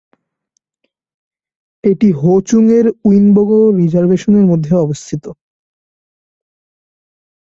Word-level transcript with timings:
এটি 1.83 2.09
হো-চুঙ্কের 2.19 2.85
উইনেবাগো 3.07 3.59
রিজার্ভেশনের 3.79 4.45
মধ্যে 4.51 4.73
অবস্থিত। 4.77 5.23